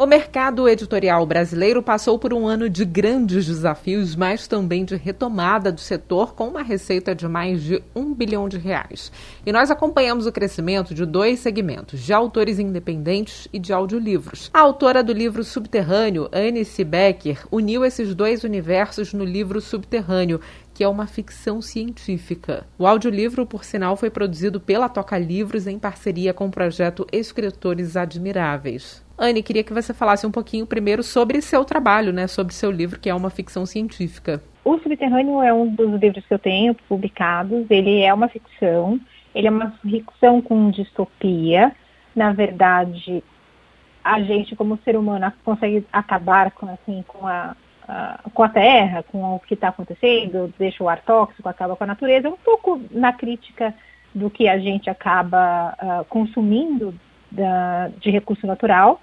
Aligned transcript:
O 0.00 0.06
mercado 0.06 0.68
editorial 0.68 1.26
brasileiro 1.26 1.82
passou 1.82 2.20
por 2.20 2.32
um 2.32 2.46
ano 2.46 2.70
de 2.70 2.84
grandes 2.84 3.46
desafios, 3.46 4.14
mas 4.14 4.46
também 4.46 4.84
de 4.84 4.94
retomada 4.94 5.72
do 5.72 5.80
setor, 5.80 6.36
com 6.36 6.46
uma 6.46 6.62
receita 6.62 7.16
de 7.16 7.26
mais 7.26 7.60
de 7.64 7.82
um 7.96 8.14
bilhão 8.14 8.48
de 8.48 8.58
reais. 8.58 9.10
E 9.44 9.50
nós 9.50 9.72
acompanhamos 9.72 10.24
o 10.24 10.30
crescimento 10.30 10.94
de 10.94 11.04
dois 11.04 11.40
segmentos, 11.40 11.98
de 11.98 12.12
autores 12.12 12.60
independentes 12.60 13.48
e 13.52 13.58
de 13.58 13.72
audiolivros. 13.72 14.48
A 14.54 14.60
autora 14.60 15.02
do 15.02 15.12
livro 15.12 15.42
Subterrâneo, 15.42 16.28
Anne. 16.30 16.64
Becker, 16.84 17.44
uniu 17.50 17.84
esses 17.84 18.14
dois 18.14 18.44
universos 18.44 19.12
no 19.12 19.24
livro 19.24 19.60
Subterrâneo, 19.60 20.40
que 20.72 20.84
é 20.84 20.88
uma 20.88 21.08
ficção 21.08 21.60
científica. 21.60 22.64
O 22.78 22.86
audiolivro, 22.86 23.44
por 23.44 23.64
sinal, 23.64 23.96
foi 23.96 24.10
produzido 24.10 24.60
pela 24.60 24.88
Toca 24.88 25.18
Livros 25.18 25.66
em 25.66 25.76
parceria 25.76 26.32
com 26.32 26.46
o 26.46 26.52
projeto 26.52 27.04
Escritores 27.10 27.96
Admiráveis. 27.96 29.07
Anne, 29.18 29.42
queria 29.42 29.64
que 29.64 29.72
você 29.72 29.92
falasse 29.92 30.26
um 30.26 30.30
pouquinho 30.30 30.66
primeiro 30.66 31.02
sobre 31.02 31.40
seu 31.42 31.64
trabalho, 31.64 32.12
né, 32.12 32.26
sobre 32.26 32.54
seu 32.54 32.70
livro, 32.70 33.00
que 33.00 33.10
é 33.10 33.14
uma 33.14 33.30
ficção 33.30 33.66
científica. 33.66 34.42
O 34.64 34.78
Subterrâneo 34.78 35.42
é 35.42 35.52
um 35.52 35.66
dos 35.66 36.00
livros 36.00 36.24
que 36.24 36.34
eu 36.34 36.38
tenho 36.38 36.74
publicados. 36.74 37.66
Ele 37.68 38.02
é 38.02 38.14
uma 38.14 38.28
ficção, 38.28 39.00
ele 39.34 39.48
é 39.48 39.50
uma 39.50 39.70
ficção 39.82 40.40
com 40.40 40.70
distopia. 40.70 41.72
Na 42.14 42.32
verdade, 42.32 43.24
a 44.04 44.20
gente, 44.22 44.54
como 44.54 44.78
ser 44.84 44.96
humano, 44.96 45.32
consegue 45.44 45.84
acabar 45.92 46.50
com, 46.52 46.68
assim, 46.68 47.04
com 47.08 47.26
a 47.26 47.56
uh, 47.88 48.30
com 48.30 48.42
a 48.42 48.48
terra, 48.48 49.02
com 49.02 49.36
o 49.36 49.40
que 49.40 49.54
está 49.54 49.68
acontecendo, 49.68 50.52
deixa 50.58 50.84
o 50.84 50.88
ar 50.88 51.00
tóxico, 51.00 51.48
acaba 51.48 51.74
com 51.74 51.84
a 51.84 51.86
natureza, 51.88 52.28
um 52.28 52.36
pouco 52.36 52.80
na 52.90 53.12
crítica 53.12 53.74
do 54.14 54.30
que 54.30 54.48
a 54.48 54.58
gente 54.58 54.90
acaba 54.90 55.74
uh, 55.80 56.04
consumindo 56.04 56.94
da, 57.30 57.88
de 57.98 58.10
recurso 58.10 58.46
natural. 58.46 59.00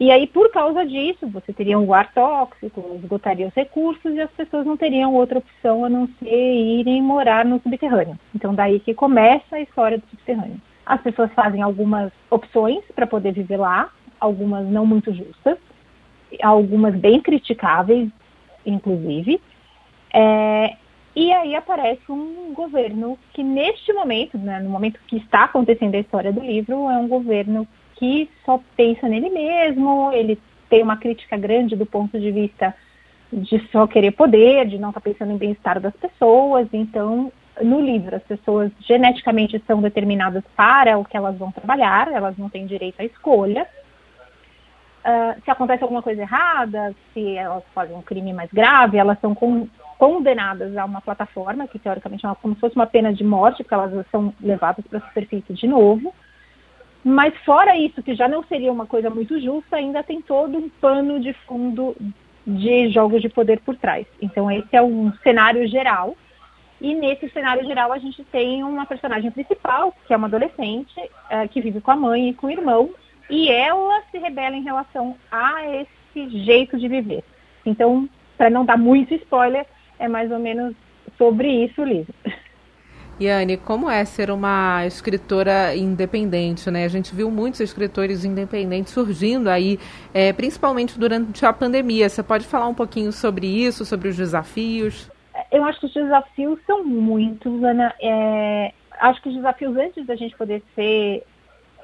E 0.00 0.10
aí, 0.10 0.26
por 0.26 0.50
causa 0.50 0.86
disso, 0.86 1.28
você 1.28 1.52
teria 1.52 1.78
um 1.78 1.92
ar 1.92 2.10
tóxico, 2.14 2.98
esgotaria 3.02 3.46
os 3.46 3.52
recursos 3.54 4.14
e 4.14 4.20
as 4.20 4.30
pessoas 4.30 4.64
não 4.64 4.74
teriam 4.74 5.14
outra 5.14 5.38
opção 5.38 5.84
a 5.84 5.90
não 5.90 6.08
ser 6.18 6.54
irem 6.54 7.02
morar 7.02 7.44
no 7.44 7.60
subterrâneo. 7.60 8.18
Então, 8.34 8.54
daí 8.54 8.80
que 8.80 8.94
começa 8.94 9.56
a 9.56 9.60
história 9.60 9.98
do 9.98 10.06
subterrâneo. 10.08 10.58
As 10.86 11.02
pessoas 11.02 11.30
fazem 11.34 11.60
algumas 11.60 12.10
opções 12.30 12.82
para 12.94 13.06
poder 13.06 13.32
viver 13.32 13.58
lá, 13.58 13.90
algumas 14.18 14.66
não 14.66 14.86
muito 14.86 15.12
justas, 15.12 15.58
algumas 16.42 16.94
bem 16.94 17.20
criticáveis, 17.20 18.08
inclusive. 18.64 19.38
É, 20.14 20.76
e 21.14 21.30
aí 21.30 21.54
aparece 21.54 22.10
um 22.10 22.54
governo 22.54 23.18
que, 23.34 23.42
neste 23.42 23.92
momento, 23.92 24.38
né, 24.38 24.60
no 24.60 24.70
momento 24.70 24.98
que 25.06 25.18
está 25.18 25.44
acontecendo 25.44 25.94
a 25.94 26.00
história 26.00 26.32
do 26.32 26.40
livro, 26.40 26.88
é 26.88 26.96
um 26.96 27.06
governo 27.06 27.68
que 28.00 28.30
só 28.46 28.58
pensa 28.74 29.06
nele 29.06 29.28
mesmo, 29.28 30.10
ele 30.12 30.40
tem 30.70 30.82
uma 30.82 30.96
crítica 30.96 31.36
grande 31.36 31.76
do 31.76 31.84
ponto 31.84 32.18
de 32.18 32.32
vista 32.32 32.74
de 33.30 33.60
só 33.70 33.86
querer 33.86 34.12
poder, 34.12 34.66
de 34.66 34.78
não 34.78 34.88
estar 34.88 35.00
tá 35.00 35.10
pensando 35.10 35.32
em 35.32 35.36
bem-estar 35.36 35.78
das 35.78 35.94
pessoas. 35.94 36.66
Então, 36.72 37.30
no 37.60 37.78
livro, 37.78 38.16
as 38.16 38.22
pessoas 38.22 38.72
geneticamente 38.80 39.62
são 39.66 39.82
determinadas 39.82 40.42
para 40.56 40.96
o 40.98 41.04
que 41.04 41.16
elas 41.16 41.36
vão 41.36 41.52
trabalhar, 41.52 42.10
elas 42.10 42.36
não 42.38 42.48
têm 42.48 42.66
direito 42.66 43.00
à 43.00 43.04
escolha. 43.04 43.66
Uh, 45.04 45.40
se 45.44 45.50
acontece 45.50 45.82
alguma 45.82 46.02
coisa 46.02 46.22
errada, 46.22 46.94
se 47.12 47.36
elas 47.36 47.64
fazem 47.74 47.94
um 47.94 48.02
crime 48.02 48.32
mais 48.32 48.50
grave, 48.50 48.96
elas 48.96 49.20
são 49.20 49.34
con 49.34 49.68
condenadas 49.98 50.74
a 50.78 50.86
uma 50.86 51.02
plataforma, 51.02 51.68
que 51.68 51.78
teoricamente 51.78 52.24
é 52.24 52.34
como 52.40 52.54
se 52.54 52.60
fosse 52.60 52.74
uma 52.74 52.86
pena 52.86 53.12
de 53.12 53.22
morte, 53.22 53.62
porque 53.62 53.74
elas 53.74 54.06
são 54.10 54.32
levadas 54.40 54.82
para 54.86 54.98
a 54.98 55.02
superfície 55.02 55.52
de 55.52 55.66
novo. 55.66 56.14
Mas 57.02 57.34
fora 57.44 57.76
isso, 57.76 58.02
que 58.02 58.14
já 58.14 58.28
não 58.28 58.42
seria 58.44 58.70
uma 58.70 58.86
coisa 58.86 59.08
muito 59.08 59.40
justa, 59.40 59.76
ainda 59.76 60.02
tem 60.02 60.20
todo 60.20 60.58
um 60.58 60.68
pano 60.68 61.18
de 61.18 61.32
fundo 61.32 61.96
de 62.46 62.90
jogos 62.90 63.22
de 63.22 63.28
poder 63.28 63.60
por 63.60 63.76
trás. 63.76 64.06
Então 64.20 64.50
esse 64.50 64.76
é 64.76 64.82
um 64.82 65.12
cenário 65.22 65.66
geral. 65.66 66.16
E 66.80 66.94
nesse 66.94 67.28
cenário 67.30 67.64
geral 67.66 67.92
a 67.92 67.98
gente 67.98 68.24
tem 68.24 68.62
uma 68.64 68.86
personagem 68.86 69.30
principal, 69.30 69.94
que 70.06 70.12
é 70.12 70.16
uma 70.16 70.26
adolescente, 70.26 70.98
uh, 70.98 71.48
que 71.50 71.60
vive 71.60 71.80
com 71.80 71.90
a 71.90 71.96
mãe 71.96 72.30
e 72.30 72.34
com 72.34 72.46
o 72.46 72.50
irmão, 72.50 72.90
e 73.28 73.50
ela 73.50 74.02
se 74.10 74.18
rebela 74.18 74.56
em 74.56 74.62
relação 74.62 75.16
a 75.30 75.64
esse 75.76 76.44
jeito 76.44 76.78
de 76.78 76.88
viver. 76.88 77.22
Então, 77.64 78.08
para 78.36 78.50
não 78.50 78.64
dar 78.64 78.78
muito 78.78 79.14
spoiler, 79.14 79.66
é 79.98 80.08
mais 80.08 80.30
ou 80.32 80.38
menos 80.38 80.74
sobre 81.16 81.48
isso 81.64 81.82
o 81.82 81.84
livro. 81.84 82.14
Yane, 83.20 83.58
como 83.58 83.90
é 83.90 84.04
ser 84.04 84.30
uma 84.30 84.86
escritora 84.86 85.76
independente, 85.76 86.70
né? 86.70 86.84
A 86.84 86.88
gente 86.88 87.14
viu 87.14 87.30
muitos 87.30 87.60
escritores 87.60 88.24
independentes 88.24 88.92
surgindo 88.92 89.50
aí, 89.50 89.78
é, 90.14 90.32
principalmente 90.32 90.98
durante 90.98 91.44
a 91.44 91.52
pandemia. 91.52 92.08
Você 92.08 92.22
pode 92.22 92.46
falar 92.46 92.66
um 92.66 92.74
pouquinho 92.74 93.12
sobre 93.12 93.46
isso, 93.46 93.84
sobre 93.84 94.08
os 94.08 94.16
desafios? 94.16 95.10
Eu 95.52 95.64
acho 95.64 95.80
que 95.80 95.86
os 95.86 95.92
desafios 95.92 96.58
são 96.66 96.82
muitos, 96.82 97.62
Ana. 97.62 97.94
É, 98.00 98.72
acho 99.00 99.20
que 99.20 99.28
os 99.28 99.34
desafios 99.34 99.76
antes 99.76 100.06
da 100.06 100.16
gente 100.16 100.34
poder 100.36 100.62
ser 100.74 101.22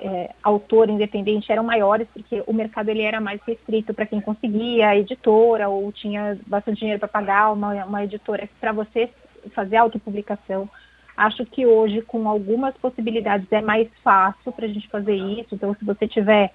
é, 0.01 0.31
autor 0.43 0.89
independente 0.89 1.51
eram 1.51 1.65
maiores, 1.65 2.09
porque 2.13 2.43
o 2.47 2.53
mercado 2.53 2.89
ele 2.89 3.03
era 3.03 3.21
mais 3.21 3.41
restrito 3.47 3.93
para 3.93 4.07
quem 4.07 4.21
conseguia, 4.21 4.97
editora, 4.97 5.69
ou 5.69 5.93
tinha 5.93 6.39
bastante 6.47 6.79
dinheiro 6.79 6.99
para 7.01 7.09
pagar 7.09 7.53
uma, 7.53 7.85
uma 7.85 8.05
editora 8.05 8.49
para 8.61 8.73
você 8.73 9.11
fazer 9.55 9.77
autopublicação. 9.77 10.69
Acho 11.17 11.47
que 11.47 11.65
hoje, 11.65 12.03
com 12.03 12.29
algumas 12.29 12.77
possibilidades, 12.77 13.51
é 13.51 13.63
mais 13.63 13.89
fácil 14.05 14.53
para 14.53 14.67
a 14.67 14.69
gente 14.69 14.89
fazer 14.89 15.15
isso. 15.15 15.55
Então, 15.55 15.75
se 15.75 15.85
você 15.85 16.07
tiver 16.07 16.53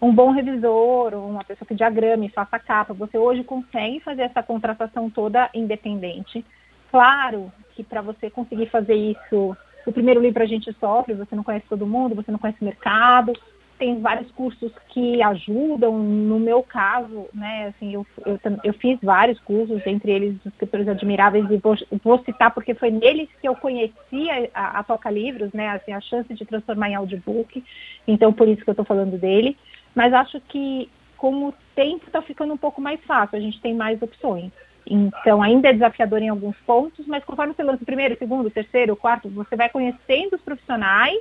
um 0.00 0.14
bom 0.14 0.30
revisor, 0.30 1.14
uma 1.14 1.42
pessoa 1.44 1.66
que 1.66 1.74
diagrame, 1.74 2.28
faça 2.28 2.58
capa, 2.58 2.94
você 2.94 3.18
hoje 3.18 3.42
consegue 3.42 4.00
fazer 4.00 4.22
essa 4.22 4.42
contratação 4.42 5.10
toda 5.10 5.50
independente. 5.54 6.44
Claro 6.90 7.50
que 7.74 7.82
para 7.82 8.02
você 8.02 8.30
conseguir 8.30 8.66
fazer 8.66 8.94
isso 8.94 9.56
o 9.86 9.92
primeiro 9.92 10.20
livro 10.20 10.42
a 10.42 10.46
gente 10.46 10.72
sofre, 10.80 11.14
você 11.14 11.34
não 11.36 11.44
conhece 11.44 11.66
todo 11.68 11.86
mundo, 11.86 12.14
você 12.14 12.30
não 12.30 12.38
conhece 12.38 12.60
o 12.60 12.64
mercado. 12.64 13.32
Tem 13.78 14.00
vários 14.00 14.30
cursos 14.32 14.72
que 14.88 15.22
ajudam. 15.22 15.98
No 15.98 16.38
meu 16.38 16.62
caso, 16.62 17.26
né, 17.34 17.68
assim, 17.68 17.94
eu, 17.94 18.06
eu, 18.24 18.38
eu 18.62 18.72
fiz 18.74 18.98
vários 19.02 19.38
cursos, 19.40 19.84
entre 19.86 20.12
eles 20.12 20.36
os 20.40 20.46
escritores 20.46 20.88
admiráveis, 20.88 21.44
e 21.50 21.56
vou, 21.56 21.76
vou, 22.02 22.22
citar 22.24 22.52
porque 22.52 22.74
foi 22.74 22.90
neles 22.90 23.28
que 23.40 23.48
eu 23.48 23.56
conheci 23.56 24.28
a, 24.54 24.78
a 24.78 24.82
Toca 24.84 25.10
Livros, 25.10 25.52
né, 25.52 25.70
assim, 25.70 25.92
a 25.92 26.00
chance 26.00 26.32
de 26.32 26.44
transformar 26.44 26.90
em 26.90 26.94
audiobook. 26.94 27.62
Então, 28.06 28.32
por 28.32 28.48
isso 28.48 28.62
que 28.62 28.70
eu 28.70 28.72
estou 28.72 28.84
falando 28.84 29.18
dele. 29.18 29.56
Mas 29.94 30.12
acho 30.12 30.40
que, 30.40 30.88
como 31.16 31.48
o 31.48 31.54
tempo 31.74 32.06
está 32.06 32.22
ficando 32.22 32.54
um 32.54 32.58
pouco 32.58 32.80
mais 32.80 33.00
fácil, 33.04 33.38
a 33.38 33.40
gente 33.40 33.60
tem 33.60 33.74
mais 33.74 34.00
opções. 34.00 34.52
Então, 34.86 35.42
ainda 35.42 35.68
é 35.68 35.72
desafiador 35.72 36.20
em 36.20 36.28
alguns 36.28 36.56
pontos, 36.66 37.06
mas 37.06 37.24
conforme 37.24 37.54
você 37.54 37.62
lança 37.62 37.82
o 37.82 37.86
primeiro, 37.86 38.14
o 38.14 38.18
segundo, 38.18 38.46
o 38.46 38.50
terceiro, 38.50 38.92
o 38.92 38.96
quarto, 38.96 39.28
você 39.30 39.56
vai 39.56 39.68
conhecendo 39.68 40.34
os 40.34 40.42
profissionais 40.42 41.18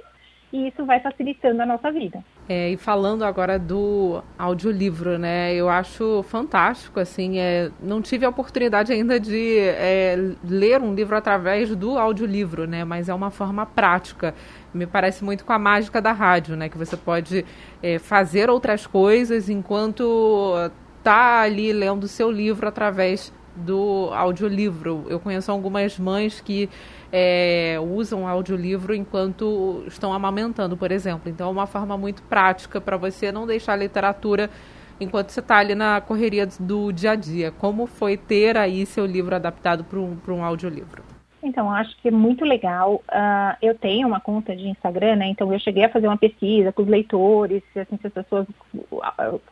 e 0.54 0.68
isso 0.68 0.86
vai 0.86 1.00
facilitando 1.00 1.64
a 1.64 1.66
nossa 1.66 1.92
vida. 1.92 2.24
É, 2.48 2.70
e 2.70 2.78
falando 2.78 3.26
agora 3.26 3.58
do 3.58 4.24
audiolivro, 4.38 5.18
né? 5.18 5.52
Eu 5.56 5.68
acho 5.68 6.22
fantástico, 6.24 7.00
assim, 7.00 7.40
é, 7.40 7.72
não 7.82 8.04
tive 8.04 8.24
a 8.24 8.30
oportunidade 8.30 8.94
ainda 8.94 9.20
de 9.20 9.58
é, 9.58 10.16
ler 10.44 10.80
um 10.80 10.94
livro 10.94 11.18
através 11.18 11.76
do 11.76 11.98
audiolivro, 11.98 12.68
né? 12.68 12.86
Mas 12.86 13.10
é 13.10 13.14
uma 13.16 13.32
forma 13.32 13.66
prática. 13.66 14.36
Me 14.72 14.86
parece 14.86 15.24
muito 15.24 15.44
com 15.44 15.54
a 15.54 15.58
mágica 15.58 16.00
da 16.00 16.12
rádio, 16.12 16.56
né? 16.56 16.70
Que 16.70 16.78
você 16.78 16.96
pode 16.96 17.44
é, 17.82 17.98
fazer 17.98 18.48
outras 18.48 18.86
coisas 18.86 19.50
enquanto 19.50 20.70
tá 21.04 21.42
ali 21.42 21.74
lendo 21.74 22.04
o 22.04 22.08
seu 22.08 22.30
livro 22.30 22.68
através 22.68 23.34
do 23.56 24.10
audiolivro. 24.14 25.06
Eu 25.08 25.20
conheço 25.20 25.52
algumas 25.52 25.98
mães 26.00 26.42
que 26.42 26.70
é, 27.12 27.78
usam 27.80 28.28
audiolivro 28.28 28.96
enquanto 28.96 29.84
estão 29.88 30.14
amamentando, 30.14 30.76
por 30.76 30.92
exemplo. 30.92 31.30
Então 31.30 31.48
é 31.48 31.52
uma 31.52 31.68
forma 31.68 31.98
muito 31.98 32.24
prática 32.24 32.82
para 32.82 32.98
você 32.98 33.32
não 33.32 33.46
deixar 33.46 33.74
a 33.74 33.78
literatura 33.78 34.50
enquanto 35.00 35.30
você 35.30 35.40
está 35.40 35.58
ali 35.58 35.76
na 35.76 36.02
correria 36.02 36.48
do 36.60 36.92
dia 36.92 37.12
a 37.12 37.16
dia. 37.16 37.52
Como 37.52 37.86
foi 37.86 38.18
ter 38.18 38.58
aí 38.58 38.86
seu 38.86 39.06
livro 39.06 39.36
adaptado 39.36 39.84
para 39.84 40.00
um, 40.00 40.18
um 40.28 40.44
audiolivro? 40.44 41.04
Então, 41.44 41.70
acho 41.70 41.96
que 42.02 42.08
é 42.08 42.12
muito 42.12 42.46
legal. 42.46 43.04
Uh, 43.10 43.58
eu 43.62 43.76
tenho 43.76 44.08
uma 44.08 44.22
conta 44.22 44.56
de 44.56 44.66
Instagram, 44.70 45.18
né? 45.18 45.28
Então, 45.28 45.52
eu 45.52 45.60
cheguei 45.60 45.84
a 45.84 45.90
fazer 45.90 46.08
uma 46.08 46.18
pesquisa 46.18 46.72
com 46.72 46.84
os 46.84 46.88
leitores, 46.88 47.62
assim, 47.76 47.98
se 47.98 48.08
as 48.08 48.14
pessoas 48.14 48.48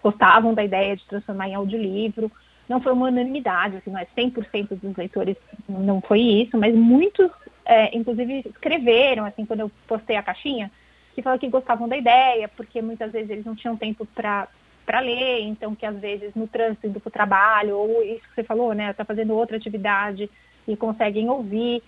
gostavam 0.02 0.54
da 0.54 0.64
ideia 0.64 0.96
de 0.96 1.06
transformar 1.06 1.50
em 1.50 1.56
audiolivro 1.56 2.32
não 2.72 2.82
foi 2.82 2.94
uma 2.94 3.08
unanimidade, 3.08 3.78
assim, 3.78 3.92
não 3.92 4.00
é 4.00 4.08
100% 4.18 4.80
dos 4.80 4.96
leitores 4.96 5.36
não 5.68 6.02
foi 6.02 6.22
isso, 6.22 6.58
mas 6.58 6.74
muitos, 6.74 7.30
é, 7.66 7.96
inclusive, 7.96 8.44
escreveram, 8.46 9.26
assim, 9.26 9.46
quando 9.46 9.60
eu 9.60 9.72
postei 9.86 10.16
a 10.16 10.24
caixinha, 10.24 10.72
que 11.14 11.22
falaram 11.22 11.40
que 11.40 11.50
gostavam 11.50 11.88
da 11.88 11.98
ideia, 11.98 12.48
porque 12.48 12.82
muitas 12.82 13.12
vezes 13.12 13.30
eles 13.30 13.46
não 13.46 13.56
tinham 13.56 13.76
tempo 13.78 14.06
para 14.16 14.48
para 14.84 15.00
ler, 15.00 15.42
então 15.42 15.76
que 15.76 15.86
às 15.86 15.96
vezes 16.00 16.34
no 16.34 16.48
trânsito 16.48 16.88
indo 16.88 17.00
para 17.00 17.08
o 17.08 17.12
trabalho, 17.12 17.78
ou 17.78 18.02
isso 18.04 18.28
que 18.28 18.36
você 18.36 18.44
falou, 18.44 18.74
né, 18.74 18.90
está 18.90 19.06
fazendo 19.06 19.36
outra 19.36 19.56
atividade 19.56 20.28
e 20.68 20.76
conseguem 20.76 21.30
ouvir. 21.30 21.84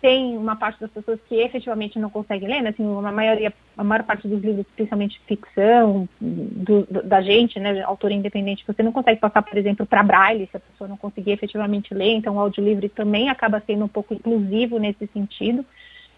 Tem 0.00 0.36
uma 0.36 0.56
parte 0.56 0.80
das 0.80 0.90
pessoas 0.90 1.18
que 1.28 1.36
efetivamente 1.36 1.98
não 1.98 2.10
conseguem 2.10 2.48
ler, 2.48 2.62
né? 2.62 2.70
assim, 2.70 2.84
a 2.84 3.12
maioria, 3.12 3.52
a 3.76 3.84
maior 3.84 4.04
parte 4.04 4.28
dos 4.28 4.42
livros, 4.42 4.66
principalmente 4.74 5.20
ficção, 5.26 6.08
do, 6.20 6.82
do, 6.82 7.02
da 7.02 7.20
gente, 7.20 7.58
né, 7.58 7.82
autor 7.82 8.12
independente, 8.12 8.64
você 8.66 8.82
não 8.82 8.92
consegue 8.92 9.20
passar, 9.20 9.42
por 9.42 9.56
exemplo, 9.56 9.86
para 9.86 10.02
braille, 10.02 10.48
se 10.50 10.56
a 10.56 10.60
pessoa 10.60 10.88
não 10.88 10.96
conseguir 10.96 11.32
efetivamente 11.32 11.94
ler, 11.94 12.14
então 12.14 12.36
o 12.36 12.40
audiolivro 12.40 12.88
também 12.88 13.28
acaba 13.28 13.62
sendo 13.66 13.84
um 13.84 13.88
pouco 13.88 14.14
inclusivo 14.14 14.78
nesse 14.78 15.06
sentido. 15.08 15.64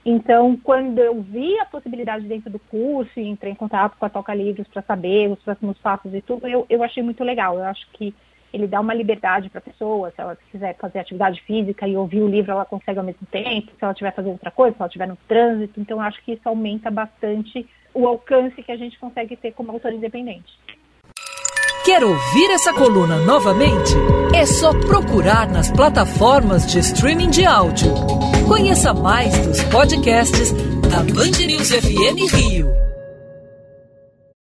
Então, 0.05 0.57
quando 0.63 0.99
eu 0.99 1.21
vi 1.21 1.59
a 1.59 1.67
possibilidade 1.67 2.27
dentro 2.27 2.51
do 2.51 2.59
curso 2.59 3.11
e 3.19 3.29
entrei 3.29 3.53
em 3.53 3.57
contato 3.57 3.97
com 3.99 4.07
a 4.07 4.09
Toca 4.09 4.35
Livros 4.35 4.67
para 4.69 4.83
saber 4.83 5.31
os 5.31 5.39
próximos 5.41 5.77
passos 5.79 6.15
e 6.15 6.23
tudo, 6.23 6.47
eu, 6.47 6.65
eu 6.71 6.83
achei 6.83 7.03
muito 7.03 7.23
legal. 7.23 7.59
Eu 7.59 7.65
acho 7.65 7.87
que 7.93 8.15
ele 8.53 8.67
dá 8.67 8.81
uma 8.81 8.95
liberdade 8.95 9.50
para 9.50 9.59
a 9.59 9.62
pessoa, 9.62 10.11
se 10.11 10.21
ela 10.21 10.37
quiser 10.50 10.77
fazer 10.77 11.00
atividade 11.00 11.41
física 11.43 11.87
e 11.87 11.97
ouvir 11.97 12.23
o 12.23 12.29
livro, 12.29 12.53
ela 12.53 12.65
consegue 12.65 12.99
ao 12.99 13.05
mesmo 13.05 13.27
tempo, 13.31 13.71
se 13.71 13.83
ela 13.83 13.93
estiver 13.93 14.15
fazendo 14.15 14.33
outra 14.33 14.50
coisa, 14.50 14.75
se 14.75 14.81
ela 14.81 14.89
estiver 14.89 15.09
no 15.09 15.19
trânsito. 15.29 15.81
Então, 15.81 16.00
acho 16.00 16.23
que 16.25 16.33
isso 16.33 16.49
aumenta 16.49 16.91
bastante 16.91 17.67
o 17.95 18.06
alcance 18.06 18.62
que 18.62 18.73
a 18.73 18.77
gente 18.77 18.99
consegue 18.99 19.37
ter 19.37 19.53
como 19.53 19.73
autor 19.73 19.93
independente. 19.93 20.59
Quer 21.85 22.05
ouvir 22.05 22.50
essa 22.50 22.73
coluna 22.73 23.17
novamente? 23.25 23.95
É 24.35 24.45
só 24.45 24.73
procurar 24.79 25.49
nas 25.49 25.71
plataformas 25.73 26.67
de 26.71 26.81
streaming 26.81 27.31
de 27.31 27.47
áudio. 27.47 27.94
Conheça 28.47 28.93
mais 28.93 29.47
dos 29.47 29.62
podcasts 29.65 30.53
da 30.83 30.99
Band 30.99 31.47
News 31.47 31.71
FM 31.71 32.35
Rio. 32.35 32.88